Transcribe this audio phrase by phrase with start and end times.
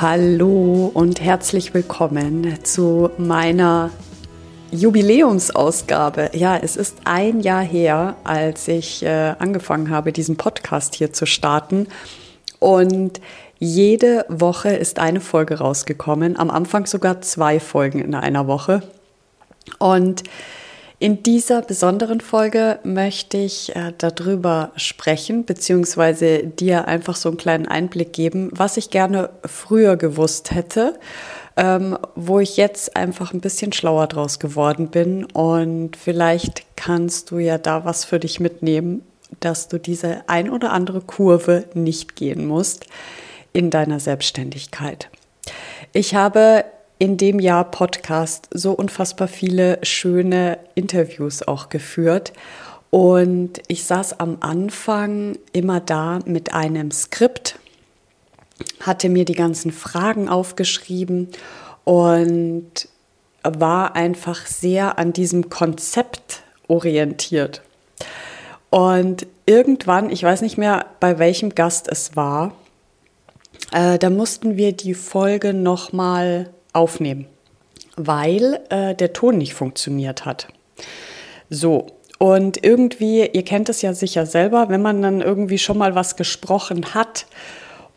[0.00, 3.90] Hallo und herzlich willkommen zu meiner
[4.70, 6.30] Jubiläumsausgabe.
[6.32, 11.26] Ja, es ist ein Jahr her, als ich äh, angefangen habe, diesen Podcast hier zu
[11.26, 11.86] starten.
[12.60, 13.20] Und
[13.58, 16.38] jede Woche ist eine Folge rausgekommen.
[16.38, 18.82] Am Anfang sogar zwei Folgen in einer Woche.
[19.78, 20.22] Und
[21.00, 27.66] in dieser besonderen Folge möchte ich äh, darüber sprechen, beziehungsweise dir einfach so einen kleinen
[27.66, 30.98] Einblick geben, was ich gerne früher gewusst hätte,
[31.56, 35.24] ähm, wo ich jetzt einfach ein bisschen schlauer draus geworden bin.
[35.24, 39.00] Und vielleicht kannst du ja da was für dich mitnehmen,
[39.40, 42.84] dass du diese ein oder andere Kurve nicht gehen musst
[43.54, 45.08] in deiner Selbstständigkeit.
[45.94, 46.66] Ich habe
[47.00, 52.34] in dem Jahr Podcast so unfassbar viele schöne Interviews auch geführt.
[52.90, 57.58] Und ich saß am Anfang immer da mit einem Skript,
[58.80, 61.28] hatte mir die ganzen Fragen aufgeschrieben
[61.84, 62.88] und
[63.44, 67.62] war einfach sehr an diesem Konzept orientiert.
[68.68, 72.52] Und irgendwann, ich weiß nicht mehr, bei welchem Gast es war,
[73.72, 77.26] äh, da mussten wir die Folge nochmal aufnehmen,
[77.96, 80.48] weil äh, der Ton nicht funktioniert hat.
[81.48, 81.86] So,
[82.18, 86.16] und irgendwie, ihr kennt es ja sicher selber, wenn man dann irgendwie schon mal was
[86.16, 87.26] gesprochen hat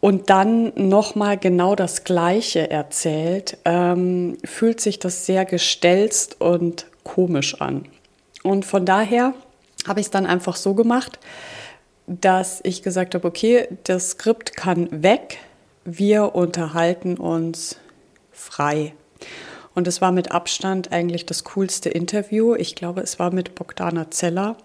[0.00, 7.60] und dann nochmal genau das Gleiche erzählt, ähm, fühlt sich das sehr gestelzt und komisch
[7.60, 7.86] an.
[8.42, 9.34] Und von daher
[9.86, 11.18] habe ich es dann einfach so gemacht,
[12.06, 15.38] dass ich gesagt habe, okay, das Skript kann weg,
[15.84, 17.76] wir unterhalten uns
[18.32, 18.94] frei.
[19.74, 22.54] Und es war mit Abstand eigentlich das coolste Interview.
[22.54, 24.56] Ich glaube, es war mit Bogdana Zeller.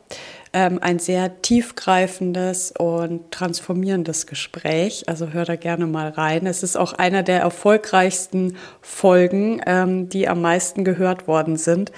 [0.53, 5.07] Ähm, ein sehr tiefgreifendes und transformierendes Gespräch.
[5.07, 6.45] Also hör da gerne mal rein.
[6.45, 11.91] Es ist auch einer der erfolgreichsten Folgen, ähm, die am meisten gehört worden sind.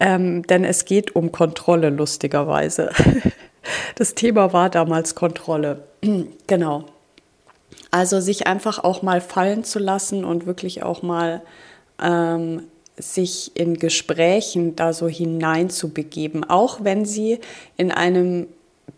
[0.00, 2.90] Ähm, denn es geht um Kontrolle, lustigerweise.
[3.96, 5.82] Das Thema war damals Kontrolle.
[6.46, 6.86] genau.
[7.90, 11.42] Also sich einfach auch mal fallen zu lassen und wirklich auch mal
[12.00, 12.64] ähm,
[12.96, 17.38] sich in Gesprächen da so hineinzubegeben, auch wenn sie
[17.76, 18.46] in einem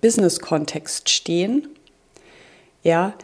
[0.00, 1.68] Business-Kontext stehen,
[2.82, 3.14] ja,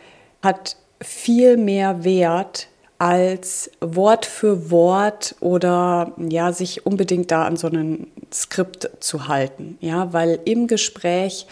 [0.42, 2.68] hat viel mehr Wert
[2.98, 9.76] als Wort für Wort oder ja, sich unbedingt da an so einem Skript zu halten,
[9.80, 11.46] ja, weil im Gespräch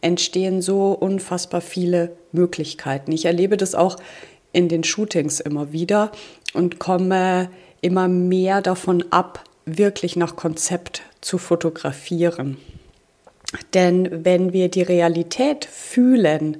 [0.00, 3.12] entstehen so unfassbar viele Möglichkeiten.
[3.12, 3.96] Ich erlebe das auch
[4.52, 6.10] in den Shootings immer wieder
[6.54, 7.50] und komme
[7.80, 12.56] immer mehr davon ab, wirklich nach Konzept zu fotografieren.
[13.74, 16.58] Denn wenn wir die Realität fühlen,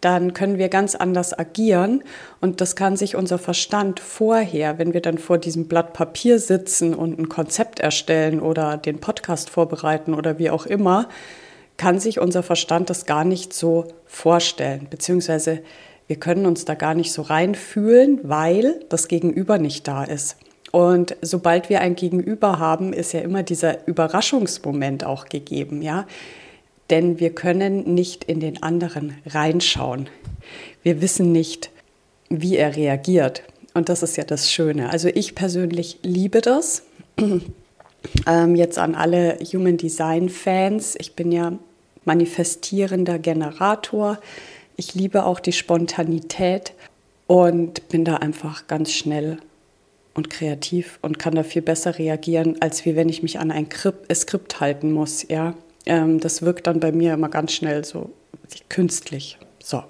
[0.00, 2.02] dann können wir ganz anders agieren
[2.42, 6.94] und das kann sich unser Verstand vorher, wenn wir dann vor diesem Blatt Papier sitzen
[6.94, 11.08] und ein Konzept erstellen oder den Podcast vorbereiten oder wie auch immer,
[11.76, 15.60] kann sich unser Verstand das gar nicht so vorstellen, beziehungsweise
[16.06, 20.36] wir können uns da gar nicht so reinfühlen, weil das Gegenüber nicht da ist.
[20.70, 26.06] Und sobald wir ein Gegenüber haben, ist ja immer dieser Überraschungsmoment auch gegeben, ja.
[26.90, 30.08] Denn wir können nicht in den anderen reinschauen.
[30.82, 31.70] Wir wissen nicht,
[32.28, 33.42] wie er reagiert.
[33.72, 34.90] Und das ist ja das Schöne.
[34.90, 36.82] Also ich persönlich liebe das.
[38.26, 40.94] Ähm, jetzt an alle Human Design Fans.
[40.98, 41.52] Ich bin ja
[42.04, 44.18] manifestierender Generator.
[44.76, 46.72] Ich liebe auch die Spontanität
[47.26, 49.38] und bin da einfach ganz schnell
[50.14, 53.68] und kreativ und kann da viel besser reagieren, als wie wenn ich mich an ein
[54.12, 55.26] Skript halten muss.
[55.28, 55.54] Ja,
[55.86, 58.10] ähm, das wirkt dann bei mir immer ganz schnell so
[58.68, 59.38] künstlich.
[59.62, 59.82] So.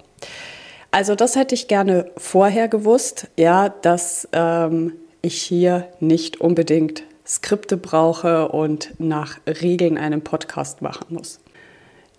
[0.91, 7.77] Also das hätte ich gerne vorher gewusst, ja, dass ähm, ich hier nicht unbedingt Skripte
[7.77, 11.41] brauche und nach Regeln einen Podcast machen muss.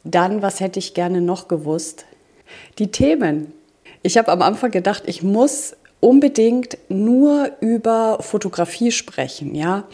[0.04, 2.06] Dann, was hätte ich gerne noch gewusst?
[2.80, 3.54] Die Themen.
[4.04, 9.86] Ich habe am Anfang gedacht, ich muss unbedingt nur über Fotografie sprechen, ja.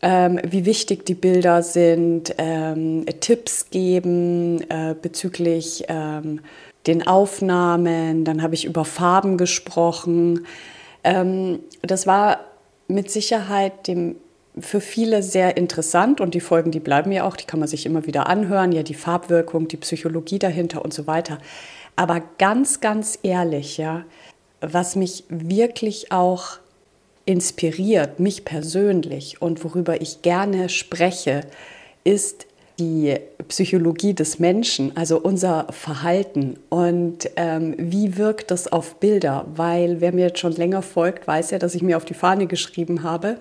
[0.00, 6.40] Ähm, wie wichtig die Bilder sind, ähm, Tipps geben äh, bezüglich ähm,
[6.86, 8.24] den Aufnahmen.
[8.24, 10.46] Dann habe ich über Farben gesprochen.
[11.02, 12.38] Ähm, das war
[12.86, 14.14] mit Sicherheit dem
[14.60, 17.86] für viele sehr interessant und die Folgen, die bleiben ja auch, die kann man sich
[17.86, 21.38] immer wieder anhören, ja, die Farbwirkung, die Psychologie dahinter und so weiter.
[21.96, 24.04] Aber ganz, ganz ehrlich, ja,
[24.60, 26.58] was mich wirklich auch
[27.24, 31.42] inspiriert, mich persönlich und worüber ich gerne spreche,
[32.04, 32.46] ist
[32.78, 33.16] die
[33.48, 39.46] Psychologie des Menschen, also unser Verhalten und ähm, wie wirkt das auf Bilder.
[39.54, 42.46] Weil wer mir jetzt schon länger folgt, weiß ja, dass ich mir auf die Fahne
[42.46, 43.38] geschrieben habe,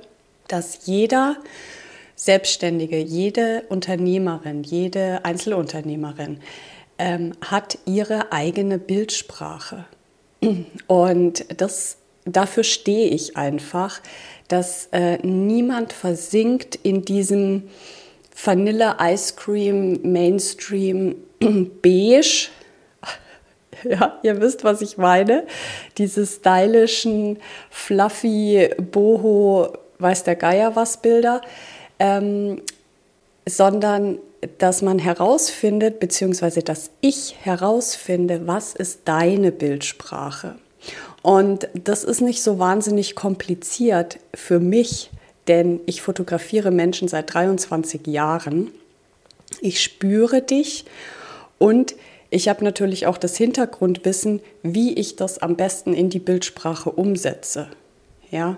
[0.47, 1.37] dass jeder
[2.15, 6.39] Selbstständige, jede Unternehmerin, jede Einzelunternehmerin
[6.97, 9.85] ähm, hat ihre eigene Bildsprache.
[10.87, 14.01] Und das, dafür stehe ich einfach,
[14.47, 17.69] dass äh, niemand versinkt in diesem
[18.43, 21.15] Vanille Ice Cream Mainstream
[21.81, 22.49] Beige.
[23.83, 25.45] Ja, ihr wisst, was ich meine.
[25.99, 27.37] Diese stylischen,
[27.69, 31.41] fluffy, boho, weiß der Geier was Bilder,
[31.99, 32.61] ähm,
[33.47, 34.19] sondern
[34.57, 40.55] dass man herausfindet, beziehungsweise dass ich herausfinde, was ist deine Bildsprache.
[41.21, 45.09] Und das ist nicht so wahnsinnig kompliziert für mich,
[45.47, 48.71] denn ich fotografiere Menschen seit 23 Jahren.
[49.61, 50.85] Ich spüre dich
[51.57, 51.95] und
[52.29, 57.67] ich habe natürlich auch das Hintergrundwissen, wie ich das am besten in die Bildsprache umsetze.
[58.31, 58.57] Ja?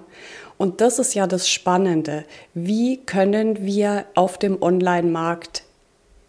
[0.58, 2.26] Und das ist ja das Spannende.
[2.54, 5.64] Wie können wir auf dem Online-Markt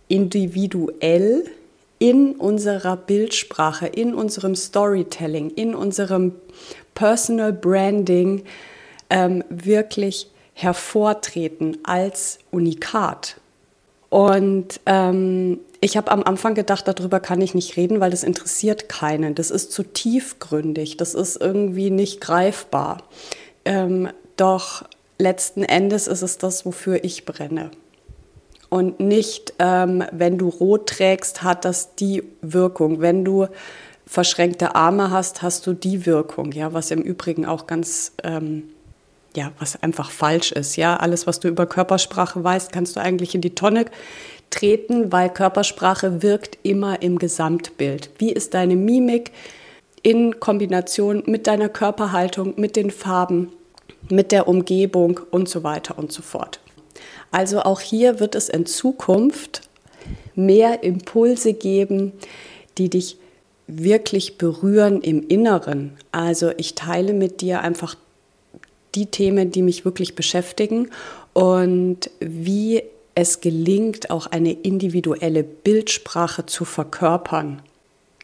[0.09, 1.45] individuell
[1.99, 6.35] in unserer Bildsprache, in unserem Storytelling, in unserem
[6.95, 8.45] Personal Branding
[9.11, 13.40] ähm, wirklich hervortreten als Unikat.
[14.11, 18.89] Und ähm, ich habe am Anfang gedacht, darüber kann ich nicht reden, weil das interessiert
[18.89, 19.35] keinen.
[19.35, 23.05] Das ist zu tiefgründig, das ist irgendwie nicht greifbar.
[23.65, 24.85] Ähm, doch
[25.19, 27.71] letzten Endes ist es das, wofür ich brenne.
[28.69, 33.01] Und nicht, ähm, wenn du rot trägst, hat das die Wirkung.
[33.01, 33.47] Wenn du
[34.07, 38.65] verschränkte Arme hast, hast du die Wirkung, ja, was im Übrigen auch ganz ähm,
[39.37, 40.77] ja, was einfach falsch ist.
[40.77, 43.87] Ja, alles, was du über Körpersprache weißt, kannst du eigentlich in die Tonne
[44.51, 48.11] treten, weil Körpersprache wirkt immer im Gesamtbild.
[48.19, 49.31] Wie ist deine Mimik
[50.03, 53.53] in Kombination mit deiner Körperhaltung, mit den Farben,
[54.09, 56.61] mit der Umgebung und so weiter und so fort.
[57.31, 59.63] Also auch hier wird es in Zukunft
[60.35, 62.13] mehr Impulse geben,
[62.79, 63.19] die dich
[63.67, 65.97] wirklich berühren im Inneren.
[66.13, 67.95] Also ich teile mit dir einfach
[68.95, 70.91] die Themen, die mich wirklich beschäftigen
[71.33, 72.83] und wie
[73.15, 77.63] es gelingt, auch eine individuelle Bildsprache zu verkörpern.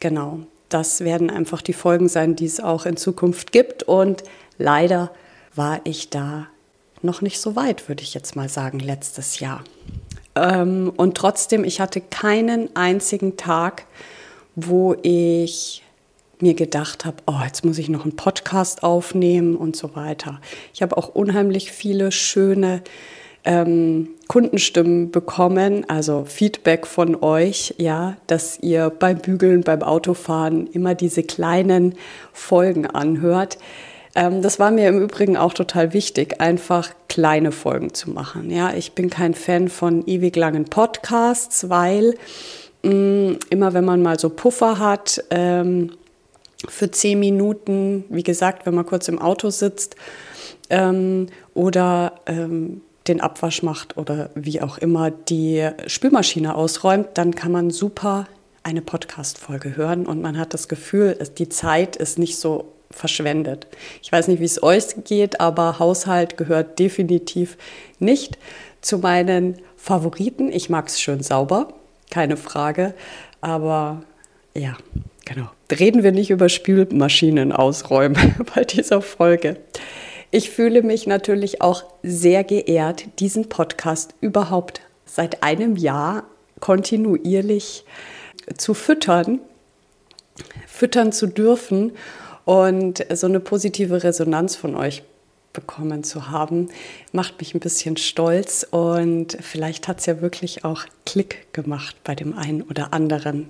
[0.00, 3.82] Genau, das werden einfach die Folgen sein, die es auch in Zukunft gibt.
[3.82, 4.22] Und
[4.58, 5.10] leider
[5.54, 6.48] war ich da
[7.02, 9.64] noch nicht so weit, würde ich jetzt mal sagen, letztes Jahr.
[10.34, 13.86] Ähm, und trotzdem, ich hatte keinen einzigen Tag,
[14.54, 15.82] wo ich
[16.40, 20.40] mir gedacht habe, oh, jetzt muss ich noch einen Podcast aufnehmen und so weiter.
[20.74, 22.82] Ich habe auch unheimlich viele schöne
[23.44, 30.94] ähm, Kundenstimmen bekommen, also Feedback von euch, ja, dass ihr beim Bügeln, beim Autofahren immer
[30.94, 31.94] diese kleinen
[32.32, 33.56] Folgen anhört.
[34.16, 38.50] Ähm, das war mir im Übrigen auch total wichtig, einfach kleine Folgen zu machen.
[38.50, 42.14] Ja, ich bin kein Fan von ewig langen Podcasts, weil
[42.82, 45.92] mh, mm, immer wenn man mal so Puffer hat, ähm,
[46.68, 49.96] für zehn Minuten, wie gesagt, wenn man kurz im Auto sitzt
[50.70, 57.52] ähm, oder ähm, den Abwasch macht oder wie auch immer die Spülmaschine ausräumt, dann kann
[57.52, 58.26] man super
[58.62, 63.68] eine Podcast-Folge hören und man hat das Gefühl, die Zeit ist nicht so verschwendet.
[64.02, 67.56] Ich weiß nicht, wie es euch geht, aber Haushalt gehört definitiv
[67.98, 68.38] nicht
[68.80, 70.50] zu meinen Favoriten.
[70.50, 71.74] Ich mag es schön sauber,
[72.10, 72.94] keine Frage,
[73.40, 74.02] aber
[74.58, 74.76] ja,
[75.26, 75.50] Genau.
[75.70, 79.56] Reden wir nicht über Spülmaschinen ausräumen bei dieser Folge.
[80.30, 86.24] Ich fühle mich natürlich auch sehr geehrt, diesen Podcast überhaupt seit einem Jahr
[86.60, 87.84] kontinuierlich
[88.56, 89.40] zu füttern,
[90.66, 91.92] füttern zu dürfen
[92.44, 95.02] und so eine positive Resonanz von euch
[95.52, 96.68] bekommen zu haben,
[97.12, 102.14] macht mich ein bisschen stolz und vielleicht hat es ja wirklich auch Klick gemacht bei
[102.14, 103.48] dem einen oder anderen.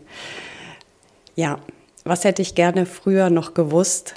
[1.37, 1.59] Ja,
[2.05, 4.15] was hätte ich gerne früher noch gewusst?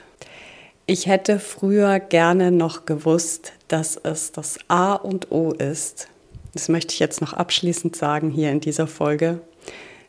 [0.86, 6.08] Ich hätte früher gerne noch gewusst, dass es das A und O ist.
[6.54, 9.42] Das möchte ich jetzt noch abschließend sagen hier in dieser Folge,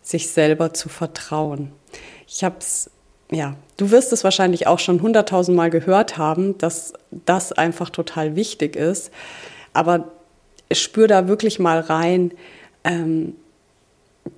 [0.03, 1.73] sich selber zu vertrauen.
[2.29, 2.91] Ich habe es
[3.33, 8.37] ja, du wirst es wahrscheinlich auch schon hunderttausend Mal gehört haben, dass das einfach total
[8.37, 9.11] wichtig ist.
[9.73, 10.13] Aber
[10.73, 12.33] spür da wirklich mal rein.
[12.85, 13.35] Ähm,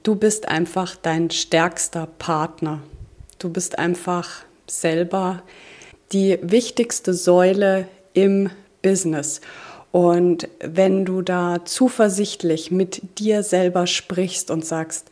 [0.02, 2.80] du bist einfach dein stärkster Partner.
[3.38, 5.42] Du bist einfach selber
[6.12, 8.50] die wichtigste Säule im
[8.82, 9.40] Business.
[9.90, 15.10] Und wenn du da zuversichtlich mit dir selber sprichst und sagst,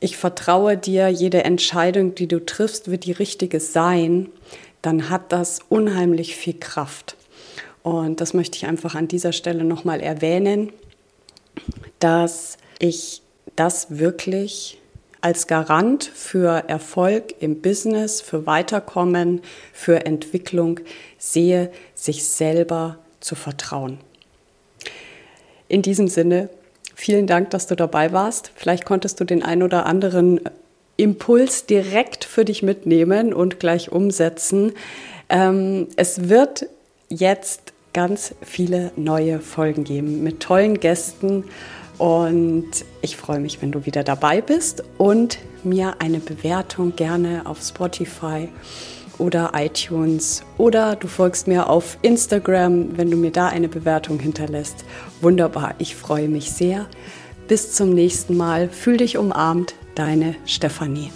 [0.00, 4.28] ich vertraue dir, jede Entscheidung, die du triffst, wird die richtige sein,
[4.80, 7.16] dann hat das unheimlich viel Kraft.
[7.82, 10.72] Und das möchte ich einfach an dieser Stelle nochmal erwähnen,
[11.98, 13.22] dass ich
[13.58, 14.78] das wirklich
[15.20, 19.40] als Garant für Erfolg im Business, für Weiterkommen,
[19.72, 20.80] für Entwicklung
[21.18, 23.98] sehe, sich selber zu vertrauen.
[25.68, 26.48] In diesem Sinne
[27.00, 28.50] Vielen Dank, dass du dabei warst.
[28.56, 30.40] Vielleicht konntest du den ein oder anderen
[30.96, 34.72] Impuls direkt für dich mitnehmen und gleich umsetzen.
[35.28, 36.66] Ähm, es wird
[37.08, 41.44] jetzt ganz viele neue Folgen geben mit tollen Gästen
[41.98, 42.68] und
[43.02, 48.48] ich freue mich, wenn du wieder dabei bist und mir eine Bewertung gerne auf Spotify
[49.18, 54.84] oder iTunes oder du folgst mir auf Instagram, wenn du mir da eine Bewertung hinterlässt.
[55.20, 56.86] Wunderbar, ich freue mich sehr.
[57.48, 58.68] Bis zum nächsten Mal.
[58.68, 61.10] Fühl dich umarmt, deine Stefanie.